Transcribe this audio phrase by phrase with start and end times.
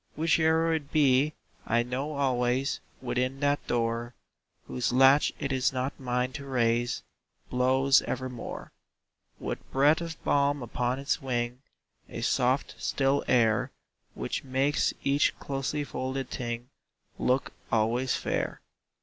[0.17, 1.35] Whiche'er it be,
[1.67, 4.15] I know always Within that door
[4.65, 7.03] Whose latch it is not mine to raise
[7.51, 8.71] Blows evermore,
[9.39, 11.61] With breath of balm upon its wing,
[12.09, 13.69] A soft, still air,
[14.15, 16.69] Which makes each closely folded thing
[17.19, 18.59] Look always fair.